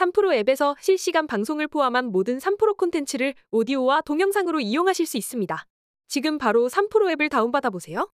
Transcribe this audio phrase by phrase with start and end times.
[0.00, 5.66] 3프로 앱에서 실시간 방송을 포함한 모든 3프로 콘텐츠를 오디오와 동영상으로 이용하실 수 있습니다.
[6.08, 8.10] 지금 바로 3프로 앱을 다운받아 보세요.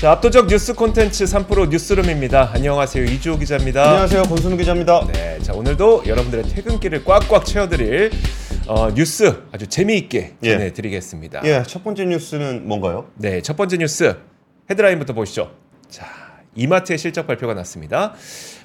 [0.00, 2.52] 자, 압도적 뉴스 콘텐츠 3프로 뉴스룸입니다.
[2.54, 3.04] 안녕하세요.
[3.04, 3.84] 이주호 기자입니다.
[3.86, 4.22] 안녕하세요.
[4.22, 5.06] 권순우 기자입니다.
[5.12, 8.10] 네, 자 오늘도 여러분들의 퇴근길을 꽉꽉 채워드릴
[8.66, 10.52] 어, 뉴스 아주 재미있게 예.
[10.52, 11.42] 전해드리겠습니다.
[11.44, 13.08] 예, 첫 번째 뉴스는 뭔가요?
[13.16, 14.16] 네, 첫 번째 뉴스
[14.70, 15.50] 헤드라인부터 보시죠.
[15.90, 16.06] 자,
[16.54, 18.14] 이마트의 실적 발표가 났습니다.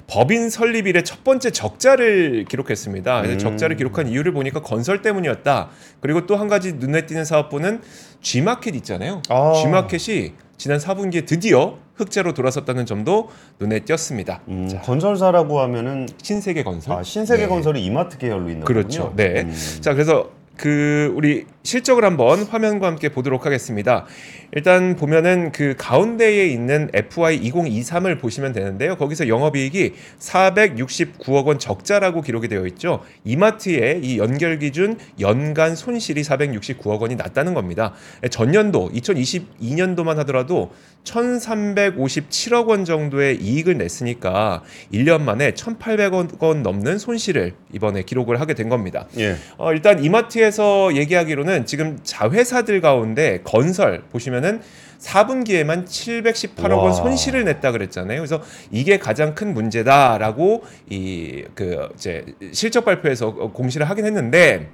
[0.06, 3.20] 법인 설립 이래 첫 번째 적자를 기록했습니다.
[3.22, 3.38] 음.
[3.38, 5.68] 적자를 기록한 이유를 보니까 건설 때문이었다.
[6.00, 7.82] 그리고 또 한 가지 눈에 띄는 사업부는
[8.22, 9.20] G마켓 있잖아요.
[9.28, 9.52] 아.
[9.62, 13.28] G마켓이 지난 4분기에 드디어 흑자로 돌아섰다는 점도
[13.58, 14.42] 눈에 띄었습니다.
[14.48, 16.98] 음, 자, 건설사라고 하면은 신세계 건설.
[16.98, 17.48] 아, 신세계 네.
[17.48, 19.10] 건설이 이마트 계열로 있는 그렇죠.
[19.10, 19.16] 거군요.
[19.16, 19.42] 네.
[19.42, 19.78] 음.
[19.80, 24.06] 자, 그래서 그 우리 실적을 한번 화면과 함께 보도록 하겠습니다.
[24.52, 28.96] 일단 보면은 그 가운데에 있는 FY 2023을 보시면 되는데요.
[28.96, 33.02] 거기서 영업이익이 469억 원 적자라고 기록이 되어 있죠.
[33.24, 37.92] 이마트의 이 연결 기준 연간 손실이 469억 원이 낮다는 겁니다.
[38.30, 40.70] 전년도 2022년도만 하더라도
[41.04, 48.68] 1,357억 원 정도의 이익을 냈으니까 1년 만에 1,800억 원 넘는 손실을 이번에 기록을 하게 된
[48.68, 49.06] 겁니다.
[49.18, 49.36] 예.
[49.58, 54.60] 어, 일단 이마트 에서 얘기하기로는 지금 자회사들 가운데 건설 보시면은
[54.98, 56.92] 4분기에만 718억 원 와.
[56.92, 58.18] 손실을 냈다 그랬잖아요.
[58.18, 64.70] 그래서 이게 가장 큰 문제다라고 이 그 이제 실적 발표에서 어, 공시를 하긴 했는데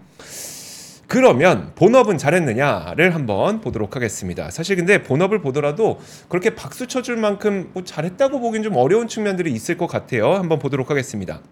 [1.06, 4.50] 그러면 본업은 잘했느냐를 한번 보도록 하겠습니다.
[4.50, 9.76] 사실 근데 본업을 보더라도 그렇게 박수 쳐줄 만큼 뭐 잘했다고 보긴 좀 어려운 측면들이 있을
[9.76, 10.32] 것 같아요.
[10.32, 11.42] 한번 보도록 하겠습니다.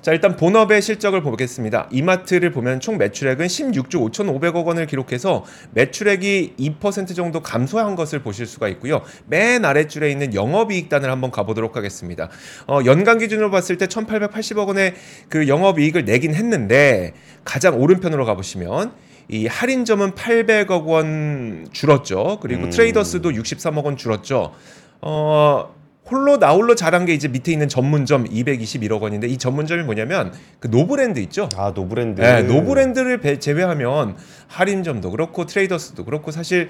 [0.00, 1.88] 자 일단 본업의 실적을 보겠습니다.
[1.90, 8.68] 이마트를 보면 총 매출액은 16조 5,500억 원을 기록해서 매출액이 2% 정도 감소한 것을 보실 수가
[8.68, 9.02] 있고요.
[9.26, 12.28] 맨 아래줄에 있는 영업이익단을 한번 가보도록 하겠습니다.
[12.66, 14.94] 어, 연간 기준으로 봤을 때 1,880억 원의
[15.28, 18.92] 그 영업이익을 내긴 했는데 가장 오른편으로 가보시면
[19.30, 22.38] 이 할인점은 800억 원 줄었죠.
[22.40, 22.70] 그리고 음.
[22.70, 24.54] 트레이더스도 63억 원 줄었죠.
[25.00, 25.77] 어
[26.10, 31.18] 홀로 나홀로 잘한 게 이제 밑에 있는 전문점 221억 원인데 이 전문점이 뭐냐면 그 노브랜드
[31.20, 31.48] 있죠.
[31.56, 32.20] 아, 노브랜드.
[32.22, 34.16] 네, 노브랜드를 배- 제외하면
[34.46, 36.68] 할인점도 그렇고 트레이더스도 그렇고 사실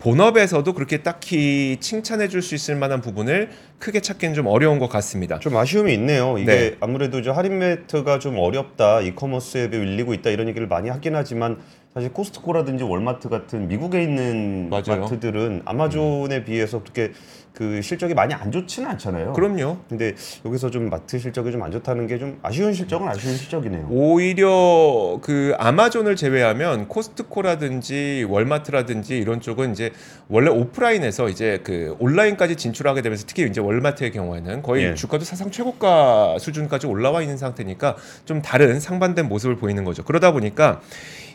[0.00, 5.38] 본업에서도 그렇게 딱히 칭찬해 줄 수 있을 만한 부분을 크게 찾기는 좀 어려운 것 같습니다.
[5.38, 6.36] 좀 아쉬움이 있네요.
[6.38, 6.76] 이게 네.
[6.80, 11.58] 아무래도 저 할인 마트가 좀 어렵다, 이커머스에 밀리고 있다 이런 얘기를 많이 하긴 하지만
[11.92, 15.02] 사실 코스트코라든지 월마트 같은 미국에 있는 맞아요.
[15.02, 17.12] 마트들은 아마존에 비해서 그렇게
[17.52, 19.32] 그 실적이 많이 안 좋지는 않잖아요.
[19.32, 19.78] 그럼요.
[19.88, 20.14] 근데
[20.46, 23.86] 여기서 좀 마트 실적이 좀 안 좋다는 게 좀 아쉬운 실적은 아쉬운 실적이네요.
[23.90, 29.90] 오히려 그 아마존을 제외하면 코스트코라든지 월마트라든지 이런 쪽은 이제
[30.28, 34.94] 원래 오프라인에서 이제 그 온라인까지 진출하게 되면서 특히 이제 월마트의 경우에는 거의 예.
[34.94, 40.02] 주가도 사상 최고가 수준까지 올라와 있는 상태니까 좀 다른 상반된 모습을 보이는 거죠.
[40.04, 40.80] 그러다 보니까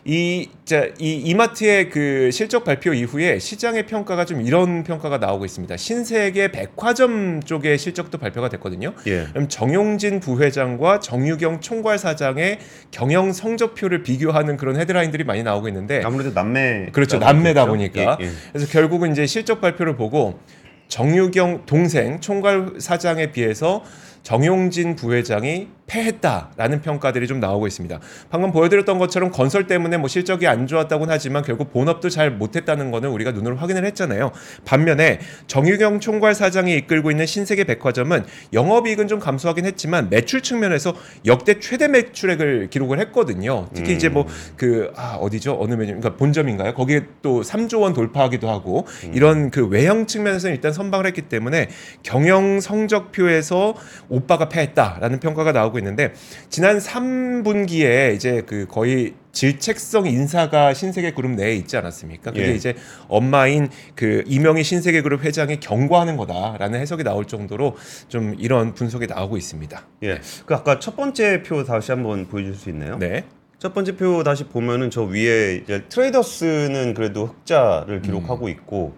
[0.07, 5.75] 이, 자, 이 이마트의 그 실적 발표 이후에 시장의 평가가 좀 이런 평가가 나오고 있습니다.
[5.77, 8.94] 신세계 백화점 쪽의 실적도 발표가 됐거든요.
[9.07, 9.25] 예.
[9.33, 12.59] 그럼 정용진 부회장과 정유경 총괄 사장의
[12.91, 17.17] 경영 성적표를 비교하는 그런 헤드라인들이 많이 나오고 있는데 아무래도 남매 그렇죠.
[17.17, 18.19] 남매다 보니까.
[18.21, 18.31] 예, 예.
[18.53, 20.39] 그래서 결국은 이제 실적 발표를 보고
[20.88, 23.83] 정유경 동생 총괄 사장에 비해서
[24.21, 28.00] 정용진 부회장이 패했다라는 평가들이 좀 나오고 있습니다.
[28.29, 33.09] 방금 보여드렸던 것처럼 건설 때문에 뭐 실적이 안 좋았다고는 하지만 결국 본업도 잘 못했다는 거는
[33.09, 34.31] 우리가 눈으로 확인을 했잖아요.
[34.66, 40.95] 반면에 정유경 총괄 사장이 이끌고 있는 신세계 백화점은 영업이익은 좀 감소하긴 했지만 매출 측면에서
[41.25, 43.68] 역대 최대 매출액을 기록을 했거든요.
[43.74, 44.25] 특히 이제 뭐
[44.57, 45.57] 그 아, 어디죠?
[45.59, 45.88] 어느 메뉴?
[45.88, 46.74] 그러니까 본점인가요?
[46.74, 51.69] 거기에 또 3조 원 돌파하기도 하고 이런 그 외형 측면에서는 일단 선방을 했기 때문에
[52.03, 53.75] 경영 성적표에서
[54.09, 56.13] 오빠가 패했다라는 평가가 나오고 있는데
[56.50, 62.31] 지난 3분기에 이제 그 거의 질책성 인사가 신세계 그룹 내에 있지 않았습니까?
[62.31, 62.56] 그게 예.
[62.56, 62.74] 이제
[63.07, 67.75] 엄마인 그 이명희 신세계 그룹 회장이 경고하는 거다라는 해석이 나올 정도로
[68.07, 69.88] 좀 이런 분석이 나오고 있습니다.
[70.04, 70.22] 예.
[70.45, 72.98] 그 아까 첫 번째 표 다시 한번 보여줄 수 있나요?
[72.98, 73.25] 네.
[73.60, 78.94] 첫 번째 표 다시 보면은 저 위에 이제 트레이더스는 그래도 흑자를 기록하고 있고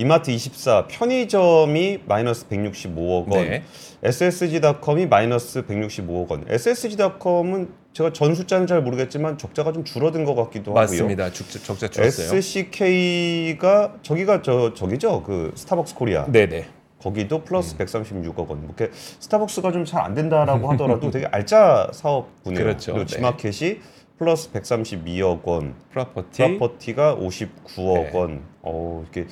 [0.00, 3.62] 이마트 24 편의점이 마이너스 165억 원, 네.
[4.02, 6.44] SSG닷컴이 마이너스 165억 원.
[6.48, 10.82] SSG닷컴은 제가 전 숫자는 잘 모르겠지만 적자가 좀 줄어든 것 같기도 하고요.
[10.82, 11.30] 맞습니다.
[11.32, 12.28] 적, 적자 줄었어요.
[12.38, 16.66] SCK가 저기가 저 저기죠 그 스타벅스 코리아 네네.
[17.02, 17.44] 거기도 음.
[17.44, 18.60] 플러스 136억 원.
[18.66, 22.64] 뭐 이렇게 스타벅스가 좀 잘 안 된다라고 하더라도 되게 알짜 사업군이에요.
[22.64, 22.92] 그렇죠.
[22.94, 23.16] 그리고 네.
[23.16, 23.80] 지마켓이
[24.18, 26.42] 플러스 132억 원, property.
[26.58, 28.10] property가 59억 네.
[28.14, 28.42] 원.
[28.62, 29.26] 어 이게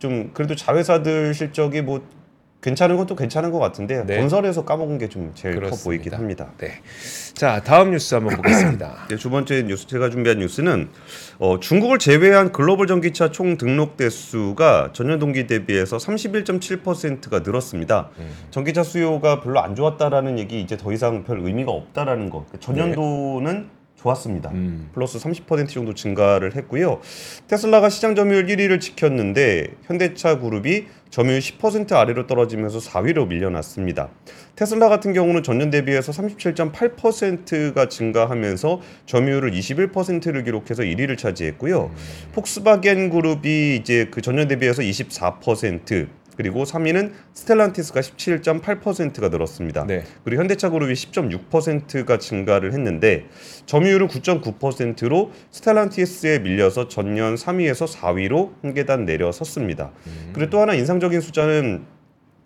[0.00, 2.02] 좀 그래도 자회사들 실적이 뭐
[2.62, 4.18] 괜찮은 것도 괜찮은 것 같은데 네.
[4.18, 5.84] 건설에서 까먹은 게 좀 제일 커 그렇습니다.
[5.84, 6.52] 보이긴 합니다.
[6.58, 6.72] 네.
[7.34, 9.06] 자, 다음 뉴스 한번 보겠습니다.
[9.10, 10.88] 네, 두 번째 뉴스 제가 준비한 뉴스는
[11.38, 18.10] 어, 중국을 제외한 글로벌 전기차 총 등록 대수가 전년 동기 대비해서 31.7%가 늘었습니다.
[18.18, 18.30] 음.
[18.50, 22.44] 전기차 수요가 별로 안 좋았다라는 얘기 이제 더 이상 별 의미가 없다라는 거.
[22.46, 24.50] 그러니까 전년도는 좋았습니다.
[24.50, 24.88] 음.
[24.94, 27.00] 플러스 30% 정도 증가를 했고요.
[27.48, 34.08] 테슬라가 시장 점유율 1위를 지켰는데 현대차 그룹이 점유율 10% 아래로 떨어지면서 4위로 밀려났습니다.
[34.56, 41.90] 테슬라 같은 경우는 전년 대비해서 37.8%가 증가하면서 점유율을 21%를 기록해서 1위를 차지했고요.
[42.32, 49.86] 폭스바겐 그룹이 이제 그 전년 대비해서 24% 그리고 3위는 스텔란티스가 17.8%가 늘었습니다.
[49.86, 50.04] 네.
[50.24, 53.26] 그리고 현대차 그룹이 10.6%가 증가를 했는데
[53.66, 59.92] 점유율은 9.9%로 스텔란티스에 밀려서 전년 3위에서 4위로 한 계단 내려섰습니다.
[60.32, 61.84] 그리고 또 하나 인상적인 숫자는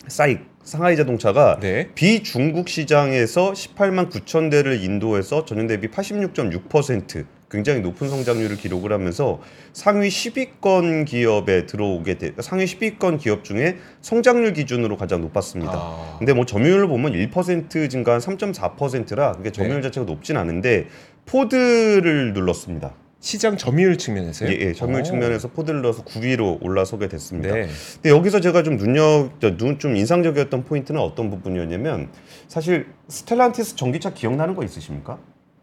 [0.09, 1.91] 사익 상하이 자동차가 네.
[1.95, 9.41] 비중국 시장에서 18만 9천 대를 인도해서 전년 대비 86.6% 굉장히 높은 성장률을 기록을 하면서
[9.73, 15.73] 상위 10위권 기업에 들어오게 돼 상위 10위권 기업 중에 성장률 기준으로 가장 높았습니다.
[15.73, 16.17] 아.
[16.19, 19.83] 근데 뭐 점유율을 보면 1% 증가한 3.4%라 그게 점유율 네.
[19.83, 20.89] 자체가 높진 않은데
[21.27, 22.95] 포드를 눌렀습니다.
[23.21, 24.51] 시장 점유율 측면에서요?
[24.51, 25.05] 예, 예, 점유율 오.
[25.05, 27.55] 측면에서 포드를 넘어서 9위로 올라서게 됐습니다.
[27.55, 27.69] 네.
[27.95, 32.11] 근데 여기서 제가 좀 눈여 눈좀 인상적이었던 포인트는 어떤 부분이었냐면
[32.49, 35.19] 사실 스텔란티스 전기차 기억나는 거 있으십니까?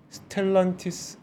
[0.10, 1.21] 스텔란티스.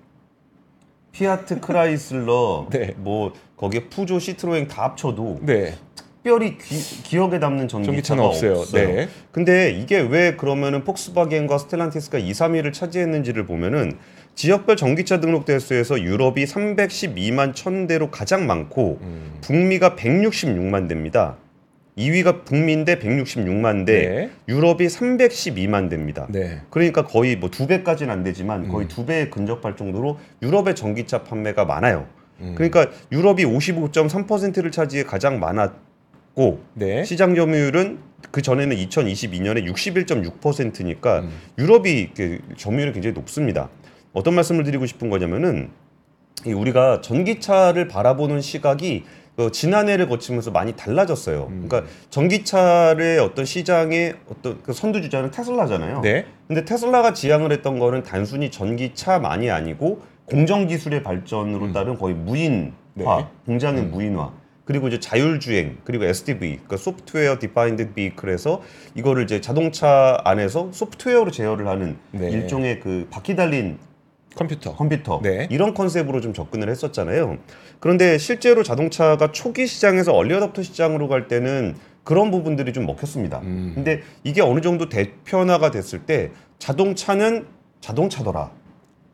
[1.19, 2.95] 피아트 크라이슬러 네.
[2.97, 5.75] 뭐 거기에 푸조 시트로엥 다 합쳐도 네.
[6.23, 8.53] 특별히 기억에 남는 전기차가 전기차는 없어요.
[8.61, 8.89] 없어요.
[8.89, 9.09] 네.
[9.33, 13.99] 근데 이게 왜 그러면은 폭스바겐과 스텔란티스가 2, 3위를 차지했는지를 보면은
[14.37, 19.39] 지역별 전기차 등록 대수에서 유럽이 312만 1000대로 가장 많고 음.
[19.41, 21.37] 북미가 166만 대입니다.
[21.99, 24.31] 2위가 북미인데 166만 대, 네.
[24.49, 26.27] 유럽이 312만 대입니다.
[26.31, 26.61] 네.
[26.71, 28.89] 그러니까 거의 뭐 두 배까지는 안 되지만 거의 음.
[28.89, 32.07] 두 배에 근접할 정도로 유럽의 전기차 판매가 많아요.
[32.41, 32.55] 음.
[32.55, 37.03] 그러니까 유럽이 55.3%를 차지해 가장 많았고 네.
[37.05, 37.99] 시장 점유율은
[38.31, 41.31] 그 전에는 2022년에 61.6%니까 음.
[41.59, 43.69] 유럽이 그 점유율이 굉장히 높습니다.
[44.13, 45.71] 어떤 말씀을 드리고 싶은 거냐면은
[46.47, 49.05] 이 우리가 전기차를 바라보는 시각이
[49.39, 51.47] 그 지난해를 거치면서 많이 달라졌어요.
[51.49, 51.69] 음.
[51.69, 56.01] 그러니까 전기차의 어떤 시장의 어떤 그 선두주자는 테슬라잖아요.
[56.01, 56.27] 네.
[56.49, 61.73] 근데 테슬라가 지향을 했던 거는 단순히 전기차만이 아니고 공정 기술의 발전으로 음.
[61.73, 63.05] 따른 거의 무인화, 네.
[63.47, 63.91] 공장의 음.
[63.93, 64.33] 무인화.
[64.65, 68.61] 그리고 이제 자율주행 그리고 SDV 그러니까 소프트웨어 디파인드 비클에서
[68.97, 72.29] 이거를 이제 자동차 안에서 소프트웨어로 제어를 하는 네.
[72.29, 73.79] 일종의 그 바퀴 달린
[74.39, 74.75] 컴퓨터.
[74.75, 75.49] 컴퓨터 네.
[75.51, 77.39] 이런 컨셉으로 좀 접근을 했었잖아요.
[77.81, 81.75] 그런데 실제로 자동차가 초기 시장에서 얼리 어답터 시장으로 갈 때는
[82.05, 83.41] 그런 부분들이 좀 먹혔습니다.
[83.41, 83.73] 음.
[83.75, 87.47] 근데 이게 어느 정도 대표화가 됐을 때 자동차는
[87.81, 88.51] 자동차더라.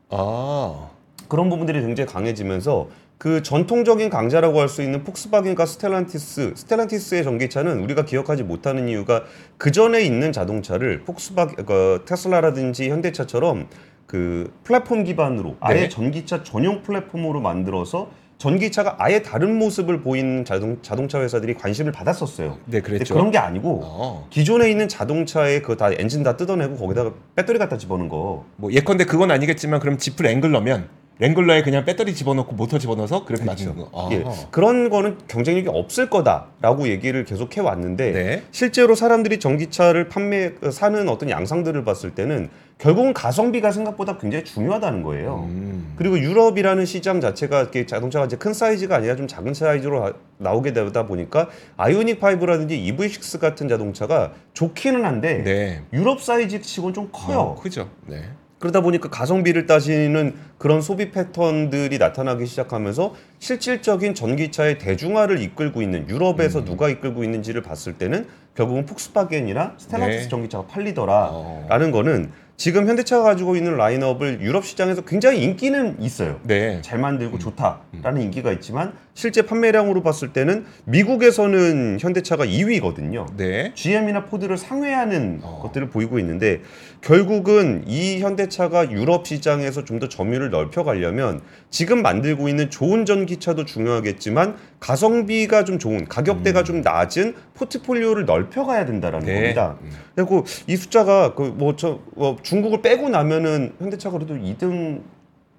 [0.09, 0.89] 아.
[1.27, 2.87] 그런 부분들이 굉장히 강해지면서
[3.17, 9.23] 그 전통적인 강자라고 할 수 있는 폭스바겐과 스텔란티스, 스텔란티스의 전기차는 우리가 기억하지 못하는 이유가
[9.57, 13.67] 그 전에 있는 자동차를 폭스바겐, 그 테슬라라든지 현대차처럼
[14.05, 15.89] 그 플랫폼 기반으로 아예 네.
[15.89, 22.57] 전기차 전용 플랫폼으로 만들어서 전기차가 아예 다른 모습을 보이는 자동, 자동차 회사들이 관심을 받았었어요.
[22.65, 23.13] 네, 그랬죠.
[23.13, 24.27] 그런 게 아니고 어.
[24.29, 28.45] 기존에 있는 자동차에 그 다 엔진 다 뜯어내고 거기다가 배터리 갖다 집어넣은 거.
[28.57, 33.65] 뭐 예컨대 그건 아니겠지만 그럼 지프 랭글러면 랭글러에 그냥 배터리 집어넣고 모터 집어넣어서 그렇게 그렇죠.
[33.73, 34.07] 만드는 거.
[34.07, 34.09] 아.
[34.11, 38.43] 예, 그런 거는 경쟁력이 없을 거다라고 얘기를 계속 해 왔는데 네.
[38.51, 45.45] 실제로 사람들이 전기차를 판매 사는 어떤 양상들을 봤을 때는 결국은 가성비가 생각보다 굉장히 중요하다는 거예요.
[45.47, 45.93] 음.
[45.95, 51.05] 그리고 유럽이라는 시장 자체가 자동차가 이제 큰 사이즈가 아니라 좀 작은 사이즈로 아- 나오게 되다
[51.05, 55.81] 보니까 아이오닉 5라든지 EV6 같은 자동차가 좋기는 한데 네.
[55.93, 57.39] 유럽 사이즈 치고는 좀 커요.
[57.39, 57.89] 어, 크죠.
[58.07, 58.23] 네.
[58.59, 66.59] 그러다 보니까 가성비를 따지는 그런 소비 패턴들이 나타나기 시작하면서 실질적인 전기차의 대중화를 이끌고 있는 유럽에서
[66.59, 66.65] 음.
[66.65, 70.29] 누가 이끌고 있는지를 봤을 때는 결국은 폭스바겐이나 스텔란티스 네.
[70.29, 71.91] 전기차가 팔리더라라는 어.
[71.91, 76.39] 거는 지금 현대차가 가지고 있는 라인업을 유럽 시장에서 굉장히 인기는 있어요.
[76.43, 76.81] 네.
[76.81, 83.25] 잘 만들고 좋다라는 인기가 있지만 실제 판매량으로 봤을 때는 미국에서는 현대차가 2위거든요.
[83.37, 83.71] 네.
[83.73, 85.59] GM이나 포드를 상회하는 어.
[85.63, 86.61] 것들을 보이고 있는데
[87.01, 94.57] 결국은 이 현대차가 유럽 시장에서 좀 더 점유를 넓혀가려면 지금 만들고 있는 좋은 전기차도 중요하겠지만
[94.81, 99.27] 가성비가 좀 좋은 가격대가 좀 낮은 포트폴리오를 넓혀가야 된다라는 음.
[99.27, 99.33] 네.
[99.35, 99.77] 겁니다.
[99.81, 99.89] 음.
[100.15, 102.01] 그리고 이 숫자가 그뭐저
[102.45, 105.01] 중국을 빼고 나면은 현대차가 그래도 2등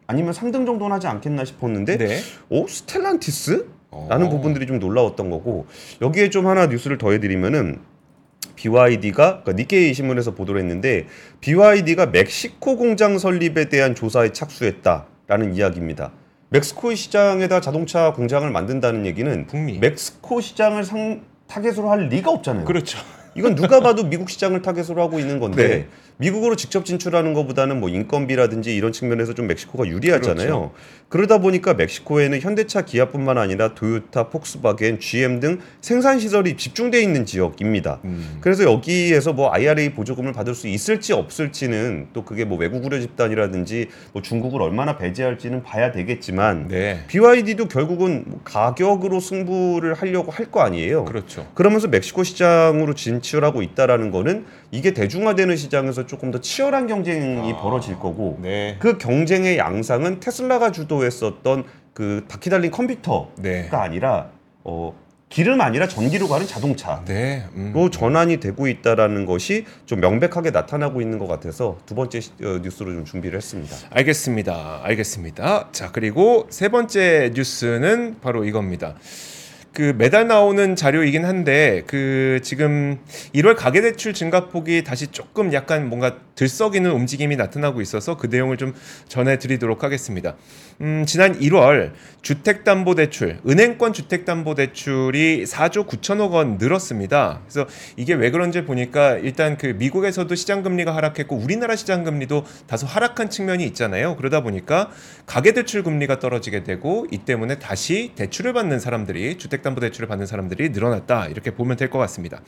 [0.07, 2.21] 아니면 3등 정도는 하지 않겠나 싶었는데 네.
[2.49, 3.67] 오 스텔란티스?
[4.09, 4.31] 라는 어.
[4.31, 5.67] 부분들이 좀 놀라웠던 거고
[6.01, 7.81] 여기에 좀 하나 뉴스를 더해드리면은
[8.55, 11.07] BYD가 그러니까 니케이 신문에서 보도를 했는데
[11.41, 16.13] BYD가 멕시코 공장 설립에 대한 조사에 착수했다라는 이야기입니다.
[16.51, 19.79] 멕시코 시장에다 자동차 공장을 만든다는 얘기는 북미.
[19.79, 22.65] 멕시코 시장을 상 타겟으로 할 리가 없잖아요.
[22.65, 22.99] 그렇죠.
[23.37, 25.89] 이건 누가 봐도 미국 시장을 타겟으로 하고 있는 건데 네.
[26.19, 30.47] 미국으로 직접 진출하는 것보다는 뭐 인건비라든지 이런 측면에서 좀 멕시코가 유리하잖아요.
[30.47, 30.73] 그렇죠.
[31.09, 38.01] 그러다 보니까 멕시코에는 현대차, 기아뿐만 아니라 도요타, 폭스바겐, GM 등 생산 시설이 집중돼 있는 지역입니다.
[38.05, 38.39] 음.
[38.41, 43.89] 그래서 여기에서 뭐 IRA 보조금을 받을 수 있을지 없을지는 또 그게 뭐 외국 우려 집단이라든지
[44.13, 47.05] 뭐 중국을 얼마나 배제할지는 봐야 되겠지만 네.
[47.09, 51.05] BYD도 결국은 뭐 가격으로 승부를 하려고 할 거 아니에요.
[51.07, 51.45] 그렇죠.
[51.55, 57.57] 그러면서 멕시코 시장으로 진출하고 있다라는 거는 이게 대중화되는 시장에서 조금 더 치열한 경쟁이 아.
[57.57, 58.77] 벌어질 거고 네.
[58.79, 63.69] 그 경쟁의 양상은 테슬라가 주도했었던 그 바퀴 달린 컴퓨터가 네.
[63.73, 64.31] 아니라
[64.65, 64.95] 어
[65.29, 67.03] 기름 아니라 전기로 가는 자동차.
[67.05, 67.45] 네.
[67.55, 67.73] 음.
[67.75, 72.61] 로 전환이 되고 있다라는 것이 좀 명백하게 나타나고 있는 것 같아서 두 번째 시- 어,
[72.63, 73.75] 뉴스로 좀 준비를 했습니다.
[73.91, 74.81] 알겠습니다.
[74.85, 75.69] 알겠습니다.
[75.73, 78.95] 자, 그리고 세 번째 뉴스는 바로 이겁니다.
[79.77, 82.99] 그 매달 나오는 자료이긴 한데 그 지금
[83.35, 88.75] 1월 가계대출 증가폭이 다시 조금 약간 뭔가 들썩이는 움직임이 나타나고 있어서 그 내용을 좀
[89.09, 90.37] 전해드리도록 하겠습니다.
[90.81, 91.93] 음, 지난 1월
[92.23, 97.41] 주택담보대출, 은행권 주택담보대출이 4조 9천억 원 늘었습니다.
[97.45, 103.65] 그래서 이게 왜 그런지 보니까 일단 그 미국에서도 시장금리가 하락했고 우리나라 시장금리도 다소 하락한 측면이
[103.67, 104.17] 있잖아요.
[104.17, 104.91] 그러다 보니까
[105.25, 111.27] 가계대출 금리가 떨어지게 되고 이 때문에 다시 대출을 받는 사람들이 주택담보 대출을 받는 사람들이 늘어났다
[111.27, 112.43] 이렇게 보면 될 것 같습니다.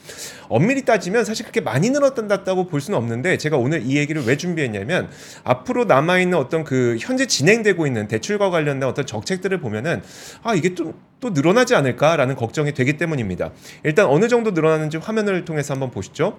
[0.48, 5.08] 엄밀히 따지면 사실 그렇게 많이 늘어났다고 볼 수는 없는데 제가 오늘 이 얘기를 왜 준비했냐면
[5.44, 10.02] 앞으로 남아 있는 어떤 그 현재 진행되고 있는 대출과 관련된 어떤 정책들을 보면은
[10.42, 13.50] 아 이게 좀 또 늘어나지 않을까라는 걱정이 되기 때문입니다.
[13.82, 16.38] 일단 어느 정도 늘어나는지 화면을 통해서 한번 보시죠.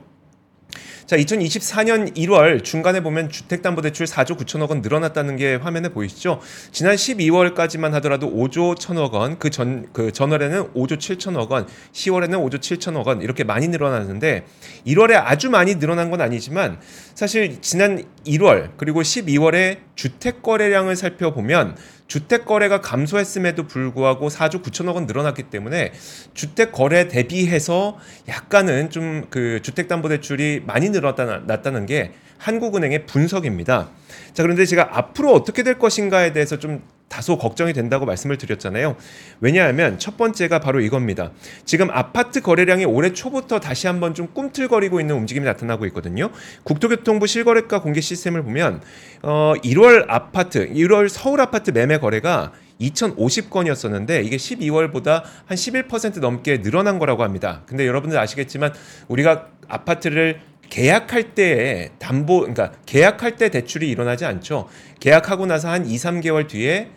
[1.06, 6.40] 자, 2024년 1월 중간에 보면 주택담보대출 4조 9천억 원 늘어났다는 게 화면에 보이시죠?
[6.72, 12.60] 지난 12월까지만 하더라도 5조 1천억 원, 그 전 그 전월에는 5조 7천억 원, 10월에는 5조
[12.60, 14.46] 7천억 원 이렇게 많이 늘어났는데
[14.86, 16.80] 1월에 아주 많이 늘어난 건 아니지만
[17.16, 21.76] 사실 지난 1월 그리고 12월에 주택 거래량을 살펴보면
[22.10, 25.94] 주택 거래가 감소했음에도 불구하고 4조 9천억 원 늘어났기 때문에
[26.34, 27.98] 주택 거래 대비해서
[28.28, 33.90] 약간은 좀 그 주택 담보 대출이 많이 늘어났다는 게 한국은행의 분석입니다.
[34.34, 38.96] 자, 그런데 제가 앞으로 어떻게 될 것인가에 대해서 좀 다소 걱정이 된다고 말씀을 드렸잖아요.
[39.42, 41.32] 왜냐하면 첫 번째가 바로 이겁니다.
[41.66, 46.30] 지금 아파트 거래량이 올해 초부터 다시 한번 좀 꿈틀거리고 있는 움직임이 나타나고 있거든요.
[46.64, 48.82] 국토교통부 실거래가 공개 시스템을 보면
[49.24, 57.00] 어 1월 아파트, 1월 서울 아파트 매매 거래가 2,050건이었었는데 이게 12월보다 한 11% 넘게 늘어난
[57.00, 57.64] 거라고 합니다.
[57.66, 58.72] 근데 여러분들 아시겠지만
[59.10, 60.40] 우리가 아파트를
[60.70, 64.68] 계약할 때에 담보 그러니까 계약할 때 대출이 일어나지 않죠.
[65.00, 66.90] 계약하고 나서 한 2, 3개월 뒤에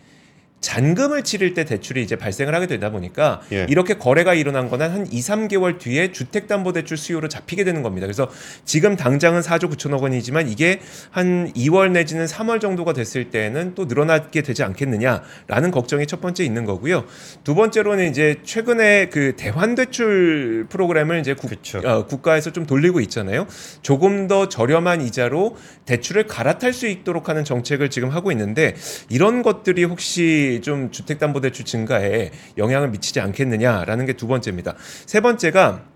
[0.63, 3.67] 잔금을 치를 때 대출이 이제 발생을 하게 되다 보니까 예.
[3.69, 8.07] 이렇게 거래가 일어난 거는 한 2, 3개월 뒤에 주택담보대출 수요로 잡히게 되는 겁니다.
[8.07, 8.29] 그래서
[8.63, 10.79] 지금 당장은 4조 9천억 원이지만 이게
[11.11, 16.63] 한 2월 내지는 3월 정도가 됐을 때는 또 늘어나게 되지 않겠느냐라는 걱정이 첫 번째 있는
[16.65, 17.05] 거고요.
[17.43, 21.51] 두 번째로는 이제 최근에 그 대환대출 프로그램을 이제 국.
[21.85, 23.47] 어, 국가에서 좀 돌리고 있잖아요.
[23.81, 25.55] 조금 더 저렴한 이자로
[25.85, 28.75] 대출을 갈아탈 수 있도록 하는 정책을 지금 하고 있는데
[29.09, 34.75] 이런 것들이 혹시 좀 주택담보대출 증가에 영향을 미치지 않겠느냐라는 게 두 번째입니다.
[35.05, 35.92] 세 번째가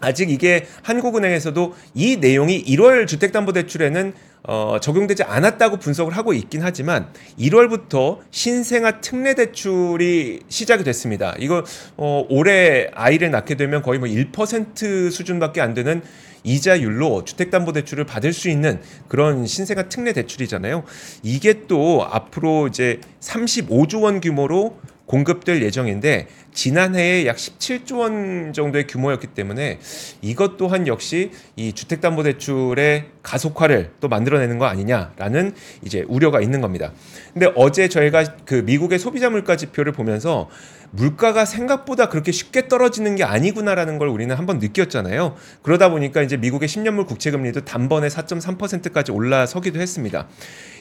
[0.00, 8.20] 아직 이게 한국은행에서도 이 내용이 1월 주택담보대출에는 어, 적용되지 않았다고 분석을 하고 있긴 하지만 1월부터
[8.30, 11.34] 신생아 특례 대출이 시작이 됐습니다.
[11.38, 11.64] 이거
[11.96, 16.00] 어, 올해 아이를 낳게 되면 거의 뭐 1% 수준밖에 안 되는
[16.42, 20.84] 이자율로 주택담보대출을 받을 수 있는 그런 신생아 특례 대출이잖아요.
[21.22, 24.78] 이게 또 앞으로 이제 35조 원 규모로
[25.10, 29.80] 공급될 예정인데 지난해에 약 17조 원 정도의 규모였기 때문에
[30.22, 36.92] 이것 또한 역시 이 주택담보대출의 가속화를 또 만들어내는 거 아니냐라는 이제 우려가 있는 겁니다.
[37.32, 40.48] 근데 어제 저희가 그 미국의 소비자 물가 지표를 보면서
[40.92, 45.36] 물가가 생각보다 그렇게 쉽게 떨어지는 게 아니구나라는 걸 우리는 한번 느꼈잖아요.
[45.62, 50.28] 그러다 보니까 이제 미국의 10년물 국채 금리도 단번에 4.3%까지 올라서기도 했습니다.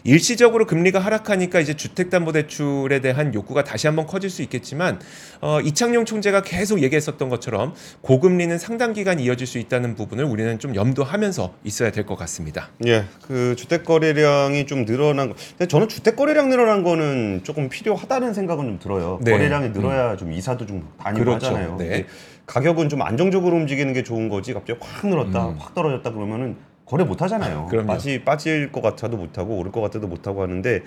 [0.06, 5.00] 일시적으로 금리가 하락하니까 이제 주택담보대출에 대한 욕구가 다시 한번 커질 수 있겠지만
[5.42, 10.60] 어, 어, 이창용 총재가 계속 얘기했었던 것처럼 고금리는 상당 기간 이어질 수 있다는 부분을 우리는
[10.60, 12.70] 좀 염두하면서 있어야 될 것 같습니다.
[12.88, 15.36] 예, 그 주택 거래량이 좀 늘어난 거.
[15.58, 19.20] 근데 저는 주택 거래량 늘어난 거는 조금 필요하다는 생각은 좀 들어요.
[19.22, 19.32] 네.
[19.32, 21.48] 거래량이 늘어야 좀 이사도 좀 다니고 그렇죠.
[21.48, 21.78] 하잖아요.
[21.78, 22.06] 네.
[22.46, 24.54] 가격은 좀 안정적으로 움직이는 게 좋은 거지.
[24.54, 27.68] 갑자기 확 늘었다, 확 떨어졌다 그러면은 거래 못 하잖아요.
[27.70, 27.88] 그럼요.
[27.88, 30.82] 빠지 빠질 것 같아도 못 하고 오를 것 같아도 못 하고 하는데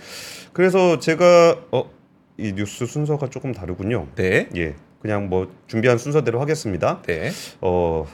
[0.53, 1.91] 그래서 제가 어,
[2.37, 4.09] 이 뉴스 순서가 조금 다르군요.
[4.17, 4.49] 네.
[4.57, 4.75] 예.
[5.01, 7.03] 그냥 뭐 준비한 순서대로 하겠습니다.
[7.07, 7.31] 네.
[7.61, 8.07] 어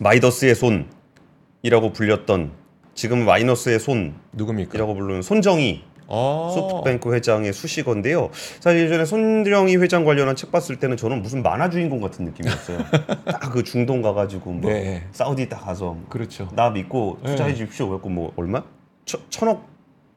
[0.00, 2.50] 마이더스의 손이라고 불렸던
[2.94, 4.84] 지금 마이너스의 손이라고 누굽니까?
[4.86, 6.50] 부르는 손정희 어.
[6.54, 8.30] 소프트뱅크 회장의 수식어인데요.
[8.58, 12.78] 사실 예전에 손정희 회장 관련한 책 봤을 때는 저는 무슨 만화 주인공 같은 느낌이었어요.
[13.24, 15.06] 딱 그 중동 가가지고 뭐 네.
[15.12, 16.48] 사우디 딱 가서 그렇죠.
[16.54, 17.56] 나 믿고 투자해 네.
[17.56, 17.88] 주십시오.
[17.88, 18.62] 그래갖고 뭐 얼마?
[19.04, 19.66] 천, 천억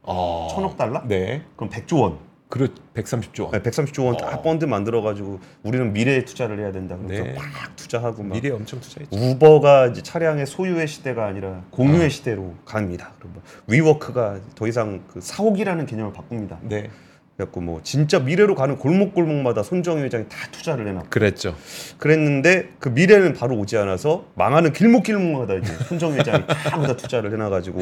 [0.04, 0.48] 어.
[0.52, 1.02] 천억 달러?
[1.08, 1.42] 네.
[1.56, 2.18] 그럼 100조 원.
[2.54, 3.52] 그렇 130조 원.
[3.52, 4.42] 네, 130조 원딱 어.
[4.44, 6.96] 펀드 만들어 가지고 우리는 미래에 투자를 해야 된다.
[7.04, 7.34] 그래서 네.
[7.34, 7.44] 막
[7.76, 9.18] 투자하고 막 미래 엄청 투자했죠.
[9.18, 12.10] 우버가 이제 차량의 소유의 시대가 아니라 공유의 어.
[12.10, 13.14] 시대로 갑니다.
[13.18, 16.60] 그러면 위워크가 더 이상 그 사옥이라는 개념을 바꿉니다.
[16.62, 16.92] 네.
[17.36, 21.56] 그래갖고 뭐 진짜 미래로 가는 골목골목마다 손정희 회장이 다 투자를 해놨고 그랬죠.
[21.98, 27.80] 그랬는데 그 미래는 바로 오지 않아서 망하는 길목길목마다 이제 손정희 회장이 다 거기다 투자를 해놔가지고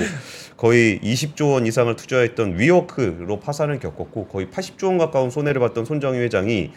[0.55, 6.19] 거의 20조 원 이상을 투자했던 위워크로 파산을 겪었고 거의 80조 원 가까운 손해를 봤던 손정희
[6.19, 6.71] 회장이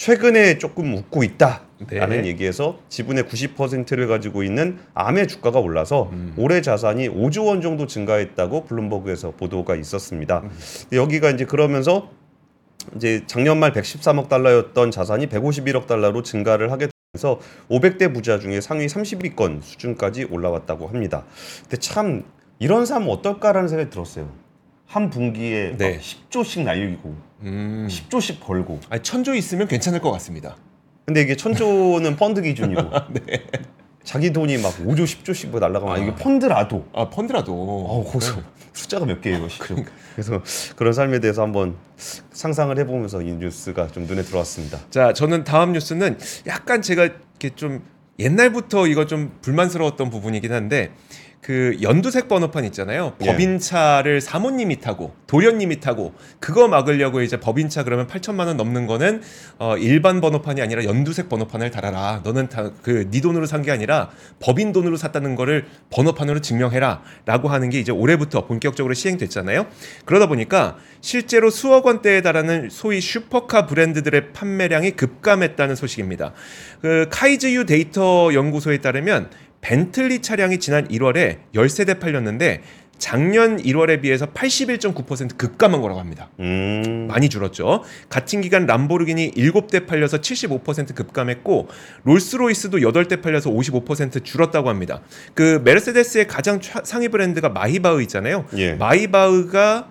[0.00, 2.28] 최근에 조금 웃고 있다라는 네.
[2.28, 6.32] 얘기에서 지분의 90%를 가지고 있는 암의 주가가 올라서 음.
[6.38, 10.40] 올해 자산이 5조 원 정도 증가했다고 블룸버그에서 보도가 있었습니다.
[10.44, 10.50] 음.
[10.92, 12.08] 여기가 이제 그러면서
[12.96, 18.86] 이제 작년 말 113억 달러였던 자산이 151억 달러로 증가를 하게 되면서 500대 부자 중에 상위
[18.86, 21.24] 30위권 수준까지 올라왔다고 합니다.
[21.62, 22.24] 근데 참
[22.58, 24.30] 이런 삶 어떨까라는 생각이 들었어요.
[24.86, 25.92] 한 분기에 네.
[25.94, 27.86] 막 10조씩 날리고 음.
[27.88, 28.08] 10...
[28.08, 28.80] 10조씩 벌고.
[28.88, 30.56] 아니 천조 있으면 괜찮을 것 같습니다.
[31.06, 32.82] 근데 이게 천조는 펀드 기준이고
[33.12, 33.44] 네.
[34.02, 36.14] 자기 돈이 막 5조 10조씩 뭐 날라가면 아, 이게 아.
[36.14, 37.52] 펀드라도 아 펀드라도.
[37.52, 38.42] 어, 거기서 네.
[38.72, 39.76] 숫자가 몇 개예요, 시죠
[40.14, 40.42] 그래서
[40.76, 41.76] 그런 삶에 대해서 한번
[42.32, 44.78] 상상을 해보면서 이 뉴스가 좀 눈에 들어왔습니다.
[44.90, 47.82] 자, 저는 다음 뉴스는 약간 제가 이렇게 좀
[48.18, 50.92] 옛날부터 이거 좀 불만스러웠던 부분이긴 한데
[51.40, 53.14] 그 연두색 번호판 있잖아요.
[53.22, 53.26] 예.
[53.26, 59.22] 법인차를 사모님이 타고 도련님이 타고 그거 막으려고 이제 법인차 그러면 8천만 원 넘는 거는
[59.58, 62.20] 어 일반 번호판이 아니라 연두색 번호판을 달아라.
[62.24, 67.92] 너는 다그네 돈으로 산 게 아니라 법인 돈으로 샀다는 거를 번호판으로 증명해라라고 하는 게 이제
[67.92, 69.66] 올해부터 본격적으로 시행됐잖아요.
[70.04, 76.32] 그러다 보니까 실제로 수억 원대에 달하는 소위 슈퍼카 브랜드들의 판매량이 급감했다는 소식입니다.
[76.80, 82.62] 그 카이즈유 데이터 연구소에 따르면 벤틀리 차량이 지난 1월에 10세대 팔렸는데
[82.98, 86.28] 작년 1월에 비해서 81.9% 급감한 거라고 합니다.
[86.38, 87.82] 음, 많이 줄었죠.
[88.10, 91.68] 같은 기간 람보르기니 7대 팔려서 75% 급감했고
[92.04, 95.00] 롤스로이스도 8대 팔려서 55% 줄었다고 합니다.
[95.32, 98.44] 그 메르세데스의 가장 차- 상위 브랜드가 마이바흐 있잖아요.
[98.58, 98.74] 예.
[98.74, 99.88] 마이바흐가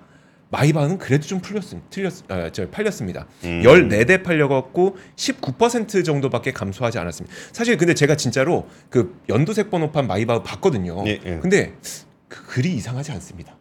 [0.51, 1.87] 마이바흐는 그래도 좀 풀렸습니다.
[1.89, 3.27] 틀렸, 아, 저 팔렸습니다.
[3.43, 3.61] 음.
[3.63, 7.35] 14대 팔려갖고 19% 정도밖에 감소하지 않았습니다.
[7.51, 11.03] 사실 근데 제가 진짜로 그 연두색 번호판 마이바흐 봤거든요.
[11.05, 11.39] 예, 예.
[11.39, 11.73] 근데
[12.27, 13.55] 그 글이 이상하지 않습니다.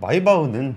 [0.00, 0.74] 마이바흐는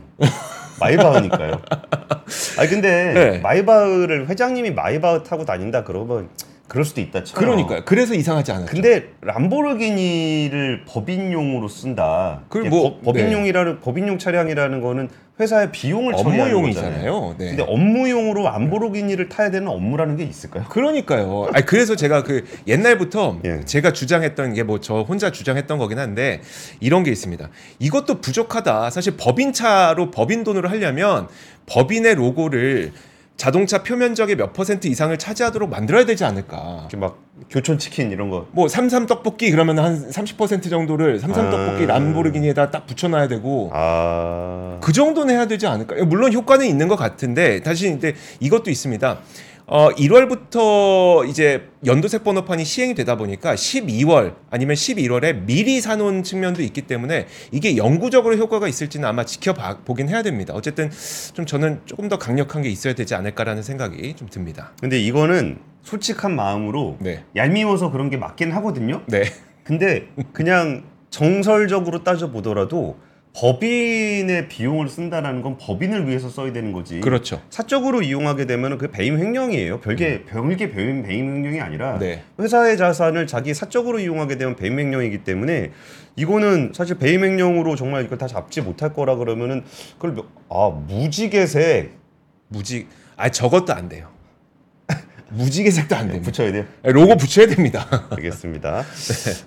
[0.79, 1.61] 마이바흐니까요.
[2.59, 3.37] 아니 근데 네.
[3.39, 6.29] 마이바흐를 회장님이 마이바흐 타고 다닌다 그러면
[6.67, 7.39] 그럴 수도 있다 쳐요.
[7.39, 7.81] 그러니까요.
[7.85, 8.71] 그래서 이상하지 않았죠.
[8.71, 12.41] 근데 람보르기니를 법인용으로 쓴다.
[12.49, 16.15] 그 이게 뭐, 법- 법인용이라는 법인용 차량이라는 거는 회사의 비용을.
[16.15, 17.35] 업무용이잖아요.
[17.37, 17.49] 네.
[17.49, 20.65] 근데 업무용으로 람보르기니를 타야 되는 업무라는 게 있을까요?
[20.67, 21.49] 그러니까요.
[21.53, 23.61] 아니 그래서 제가 그 옛날부터 예.
[23.63, 26.41] 제가 주장했던 게 뭐 저 혼자 주장했던 거긴 한데
[26.79, 27.49] 이런 게 있습니다.
[27.79, 28.89] 이것도 부족하다.
[28.89, 31.27] 사실 법인차로 법인 돈으로 하려면
[31.67, 32.93] 법인의 로고를
[33.37, 36.79] 자동차 표면적의 몇 퍼센트 이상을 차지하도록 만들어야 되지 않을까.
[36.81, 37.19] 이렇게 막
[37.51, 38.47] 교촌 치킨 이런 거.
[38.51, 41.49] 뭐 삼삼 떡볶이 그러면 한 30% 정도를 삼삼 아.
[41.51, 44.79] 떡볶이 람보르기니에다 딱 붙여놔야 되고 아.
[44.81, 46.03] 그 정도는 해야 되지 않을까?
[46.05, 49.19] 물론 효과는 있는 것 같은데 다시 이제 이것도 있습니다.
[49.69, 56.83] 어 1월부터 이제 연두색 번호판이 시행이 되다 보니까 12월 아니면 11월에 미리 사놓은 측면도 있기
[56.83, 60.53] 때문에 이게 영구적으로 효과가 있을지는 아마 지켜보긴 해야 됩니다.
[60.53, 60.89] 어쨌든
[61.33, 64.71] 좀 저는 조금 더 강력한 게 있어야 되지 않을까라는 생각이 좀 듭니다.
[64.79, 67.25] 근데 이거는 솔직한 마음으로 네.
[67.35, 69.01] 얄미워서 그런 게 맞긴 하거든요.
[69.07, 69.23] 네.
[69.65, 72.97] 근데 그냥 정설적으로 따져 보더라도
[73.37, 76.99] 법인의 비용을 쓴다라는 건 법인을 위해서 써야 되는 거지.
[77.01, 77.39] 그렇죠.
[77.51, 79.79] 사적으로 이용하게 되면 그 배임 횡령이에요.
[79.79, 82.23] 별게 별게 배임 배임 횡령이 아니라 네.
[82.39, 85.71] 회사의 자산을 자기 사적으로 이용하게 되면 배임 횡령이기 때문에
[86.15, 89.63] 이거는 사실 배임 횡령으로 정말 이걸 다 잡지 못할 거라 그러면은
[89.97, 91.91] 그걸 몇- 아 무지개세
[92.47, 94.09] 무지 아 저것도 안 돼요.
[95.29, 96.25] 무지개색도 안 됩니다.
[96.25, 96.65] 붙여야 돼요.
[96.83, 98.07] 로고 붙여야 됩니다.
[98.11, 98.83] 알겠습니다.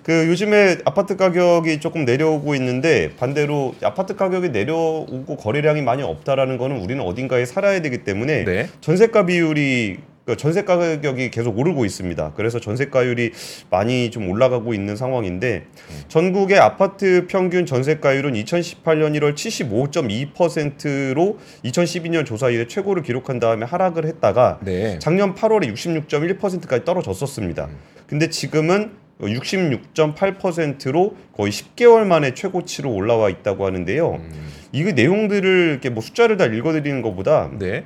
[0.03, 6.79] 그 요즘에 아파트 가격이 조금 내려오고 있는데 반대로 아파트 가격이 내려오고 거래량이 많이 없다라는 거는
[6.81, 8.69] 우리는 어딘가에 살아야 되기 때문에 네.
[8.81, 9.99] 전세가 비율이
[10.31, 12.33] 그러니까 전세 가격이 계속 오르고 있습니다.
[12.35, 13.31] 그래서 전세가율이
[13.69, 15.65] 많이 좀 올라가고 있는 상황인데
[16.07, 24.59] 전국의 아파트 평균 전세가율은 2018년 1월 75.2%로 2012년 조사 이래 최고를 기록한 다음에 하락을 했다가
[24.61, 24.99] 네.
[24.99, 27.69] 작년 8월에 66.1%까지 떨어졌었습니다.
[28.07, 28.91] 근데 지금은
[29.21, 34.15] 66.8%로 거의 10개월 만에 최고치로 올라와 있다고 하는데요.
[34.15, 34.49] 음.
[34.71, 37.85] 이 내용들을 이렇게 뭐 숫자를 다 읽어드리는 것보다 네.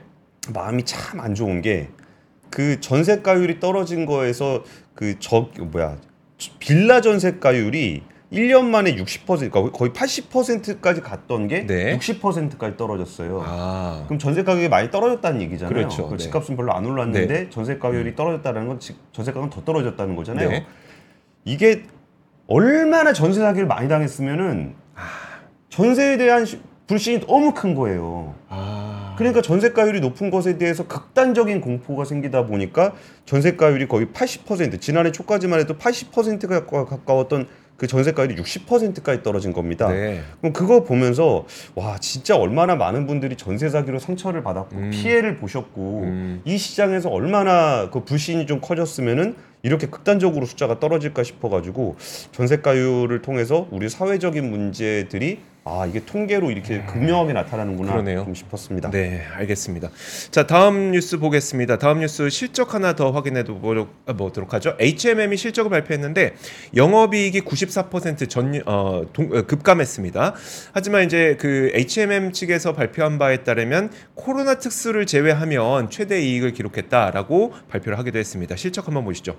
[0.54, 1.90] 마음이 참 안 좋은 게
[2.56, 4.64] 그 전세가율이 떨어진 거에서
[4.96, 5.98] 그 저 뭐야
[6.60, 11.98] 빌라 전세가율이 1년 만에 60% 그러니까 거의 80%까지 갔던 게 네.
[11.98, 13.44] 60%까지 떨어졌어요.
[13.46, 14.04] 아.
[14.08, 15.74] 그럼 전세 가격이 많이 떨어졌다는 얘기잖아요.
[15.74, 16.08] 그렇죠.
[16.08, 16.24] 그 네.
[16.24, 20.50] 집값은 별로 안 올랐는데 전세 가격이 떨어졌다는 건 집- 전세 가격은 더 떨어졌다는 거잖아요.
[20.50, 20.66] 네.
[21.46, 21.84] 이게
[22.48, 24.76] 얼마나 전세 사기를 많이 당했으면은
[25.70, 28.34] 전세에 대한 시- 불신이 너무 큰 거예요.
[28.50, 28.95] 아.
[29.18, 32.94] 그러니까 전세가율이 높은 것에 대해서 극단적인 공포가 생기다 보니까
[33.26, 37.48] 전세가율이 거의 80% 지난해 초까지만 해도 80%가 가까웠던
[37.78, 39.90] 그 전세가율이 60%까지 떨어진 겁니다.
[39.90, 40.22] 네.
[40.40, 44.92] 그럼 그거 보면서 와 진짜 얼마나 많은 분들이 전세 사기로 상처를 받았고 음.
[44.92, 46.42] 피해를 보셨고 음.
[46.46, 51.98] 이 시장에서 얼마나 그 불신이 좀 커졌으면은 이렇게 극단적으로 숫자가 떨어질까 싶어가지고
[52.32, 57.94] 전세가율을 통해서 우리 사회적인 문제들이 아 이게 통계로 이렇게 극명하게 나타나는구나 음.
[57.94, 58.24] 그러네요.
[58.24, 58.92] 좀 싶었습니다.
[58.92, 59.90] 네, 알겠습니다.
[60.30, 61.80] 자, 다음 뉴스 보겠습니다.
[61.80, 64.78] 다음 뉴스 실적 하나 더 확인해 보도록, 아, 보도록 하죠.
[64.80, 66.36] HMM이 실적을 발표했는데
[66.76, 70.36] 영업이익이 94% 전, 어, 동, 어, 급감했습니다.
[70.72, 77.98] 하지만 이제 그 HMM 측에서 발표한 바에 따르면 코로나 특수를 제외하면 최대 이익을 기록했다라고 발표를
[77.98, 78.56] 하기도 했습니다.
[78.56, 79.36] 실적 한번 보시죠.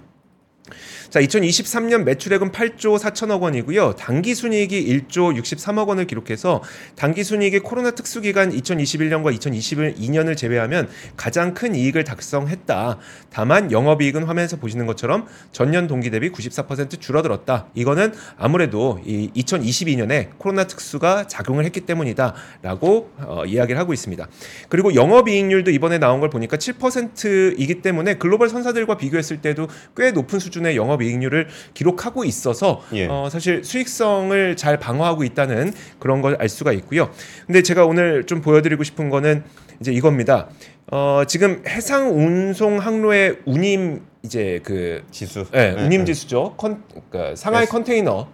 [1.09, 3.95] 자, 2023년 매출액은 8조 4천억 원이고요.
[3.95, 6.63] 당기 순이익이 1조 63억 원을 기록해서
[6.97, 12.99] 당기 순이익이 코로나 특수 기간 2021년과 2022년을 제외하면 가장 큰 이익을 달성했다.
[13.31, 17.69] 다만 영업 이익은 화면에서 보시는 것처럼 전년 동기 대비 94% 줄어들었다.
[17.75, 24.27] 이거는 아무래도 이 2022년에 코로나 특수가 작용을 했기 때문이다라고 어, 이야기를 하고 있습니다.
[24.69, 30.41] 그리고 영업 이익률도 이번에 나온 걸 보니까 7%이기 때문에 글로벌 선사들과 비교했을 때도 꽤 높은
[30.41, 33.07] 수준의 영업 이익률을 기록하고 있어서 예.
[33.07, 37.11] 어, 사실 수익성을 잘 방어하고 있다는 그런 걸 알 수가 있고요.
[37.47, 39.43] 근데 제가 오늘 좀 보여드리고 싶은 거는
[39.81, 40.49] 이제 이겁니다.
[40.93, 45.47] 어, 지금 해상 운송 항로의 운임 이제 그 지수.
[45.55, 46.05] 예, 네, 운임 네.
[46.13, 46.55] 지수죠.
[46.57, 47.71] 컨, 그러니까 상하이 네.
[47.71, 48.29] 컨테이너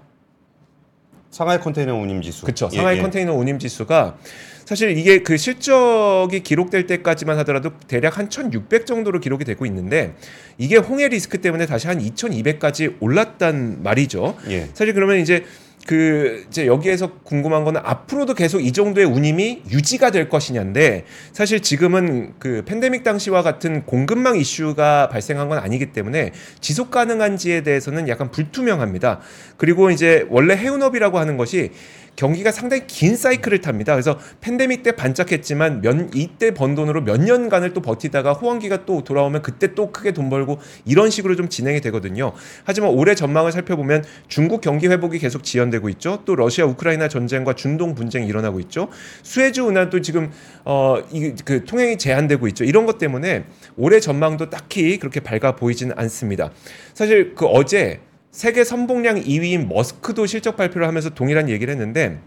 [1.33, 2.42] 상하이 컨테이너 운임 지수.
[2.42, 2.68] 그렇죠.
[2.73, 3.03] 예, 상하이 예.
[3.03, 4.18] 컨테이너 운임 지수가
[4.66, 10.14] 사실 이게 그 실적이 기록될 때까지만 하더라도 대략 한 1,600 정도로 기록이 되고 있는데
[10.59, 14.37] 이게 홍해 리스크 때문에 다시 한 2,200까지 올랐단 말이죠.
[14.51, 14.68] 예.
[14.75, 15.45] 사실 그러면 이제
[15.87, 22.35] 그 이제 여기에서 궁금한 거는 앞으로도 계속 이 정도의 운임이 유지가 될 것이냐인데 사실 지금은
[22.38, 29.21] 그 팬데믹 당시와 같은 공급망 이슈가 발생한 건 아니기 때문에 지속 가능한지에 대해서는 약간 불투명합니다.
[29.57, 31.73] 그리고 이제 원래 해운업이라고 하는 것이
[32.16, 33.94] 경기가 상당히 긴 사이클을 탑니다.
[33.94, 39.42] 그래서 팬데믹 때 반짝했지만 몇 이때 번 돈으로 몇 년간을 또 버티다가 호황기가 또 돌아오면
[39.42, 42.33] 그때 또 크게 돈 벌고 이런 식으로 좀 진행이 되거든요.
[42.64, 46.22] 하지만 올해 전망을 살펴보면 중국 경기 회복이 계속 지연되고 있죠.
[46.25, 48.88] 또 러시아 우크라이나 전쟁과 중동 분쟁이 일어나고 있죠.
[49.22, 50.31] 수에즈 운하도 지금
[50.64, 52.64] 어 이 그 통행이 제한되고 있죠.
[52.64, 53.44] 이런 것 때문에
[53.77, 56.51] 올해 전망도 딱히 그렇게 밝아 보이지는 않습니다.
[56.94, 58.01] 사실 그 어제
[58.33, 62.18] 세계 선봉량 2위인 머스크도 실적 발표를 하면서 동일한 얘기를 했는데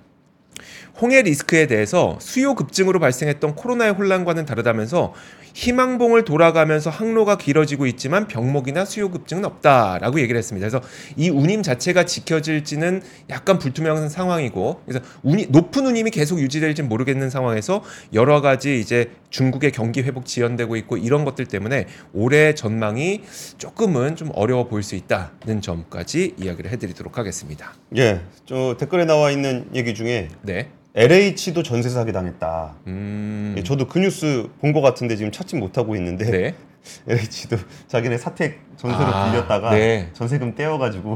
[1.01, 5.13] 홍해 리스크에 대해서 수요 급증으로 발생했던 코로나의 혼란과는 다르다면서
[5.55, 10.67] 희망봉을 돌아가면서 항로가 길어지고 있지만 병목이나 수요 급증은 없다라고 얘기를 했습니다.
[10.67, 17.29] 그래서 이 운임 자체가 지켜질지는 약간 불투명한 상황이고 그래서 운이 높은 운임이 계속 유지될지 모르겠는
[17.29, 23.21] 상황에서 여러 가지 이제 중국의 경기 회복 지연되고 있고 이런 것들 때문에 올해 전망이
[23.57, 27.73] 조금은 좀 어려워 보일 수 있다는 점까지 이야기를 해드리도록 하겠습니다.
[27.95, 28.21] 예.
[28.45, 30.69] 저 댓글에 나와 있는 얘기 중에 네.
[30.95, 32.75] LH도 전세 사기 당했다.
[32.87, 33.53] 음.
[33.57, 36.55] 예, 저도 그 뉴스 본 것 같은데 지금 찾지 못하고 있는데 네.
[37.07, 40.09] LH도 자기네 사택 전세로 아, 빌렸다가 네.
[40.13, 41.09] 전세금 떼어가지고.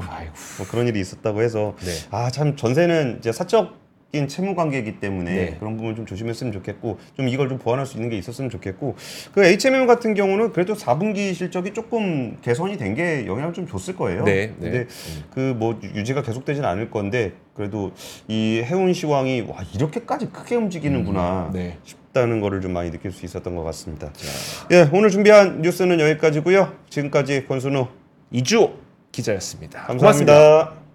[0.58, 1.92] 뭐 그런 일이 있었다고 해서 네.
[2.12, 3.79] 아참 전세는 이제 사적
[4.12, 5.56] 인 채무 관계이기 때문에 네.
[5.60, 8.96] 그런 부분 좀 조심했으면 좋겠고 좀 이걸 좀 보완할 수 있는 게 있었으면 좋겠고
[9.34, 14.24] 그 HMM 같은 경우는 그래도 4분기 실적이 조금 개선이 된 게 영향을 좀 줬을 거예요.
[14.24, 14.70] 네, 네.
[14.72, 14.88] 근데
[15.32, 17.92] 그 뭐 유지가 계속되진 않을 건데 그래도
[18.28, 21.78] 이 해운 시황이 와 이렇게까지 크게 움직이는구나 네.
[22.08, 24.12] 없다는 거를 좀 많이 느낄 수 있었던 것 같습니다.
[24.72, 26.74] 예, 오늘 준비한 뉴스는 여기까지고요.
[26.90, 27.88] 지금까지 권순우
[28.32, 28.74] 이주
[29.12, 29.82] 기자였습니다.
[29.86, 30.34] 감사합니다.
[30.34, 30.89] 고맙습니다.